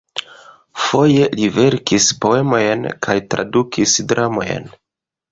[0.83, 4.67] Foje li verkis poemojn kaj tradukis dramojn.